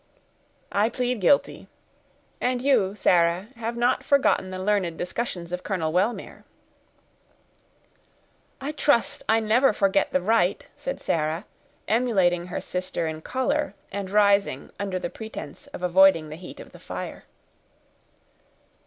"I 0.71 0.89
plead 0.89 1.21
guilty; 1.21 1.67
and 2.41 2.59
you. 2.59 2.95
Sarah, 2.95 3.49
have 3.57 3.77
not 3.77 4.03
forgotten 4.03 4.49
the 4.49 4.57
learned 4.57 4.97
discussions 4.97 5.51
of 5.51 5.61
Colonel 5.61 5.93
Wellmere." 5.93 6.43
"I 8.59 8.71
trust 8.71 9.21
I 9.29 9.39
never 9.39 9.73
forget 9.73 10.11
the 10.11 10.19
right," 10.19 10.67
said 10.75 10.99
Sarah, 10.99 11.45
emulating 11.87 12.47
her 12.47 12.59
sister 12.61 13.05
in 13.05 13.21
color, 13.21 13.75
and 13.91 14.09
rising, 14.09 14.71
under 14.79 14.97
the 14.97 15.11
pretense 15.11 15.67
of 15.67 15.83
avoiding 15.83 16.29
the 16.29 16.35
heat 16.35 16.59
of 16.59 16.71
the 16.71 16.79
fire. 16.79 17.25